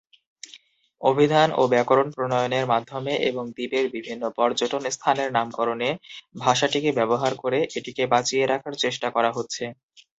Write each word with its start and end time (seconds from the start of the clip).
অভিধান 1.01 1.49
ও 1.53 1.71
ব্যাকরণ 1.71 2.07
প্রণয়নের 2.15 2.65
মাধ্যমে 2.71 3.13
এবং 3.29 3.43
দ্বীপের 3.55 3.85
বিভিন্ন 3.95 4.23
পর্যটন 4.37 4.83
স্থানের 4.95 5.29
নামকরণে 5.33 5.89
ভাষাটিকে 6.39 6.89
ব্যবহার 6.99 7.33
করে 7.41 7.59
এটিকে 7.71 8.03
বাঁচিয়ে 8.13 8.43
রাখার 8.45 8.75
চেষ্টা 8.83 9.07
করা 9.15 9.29
হচ্ছে। 9.37 9.63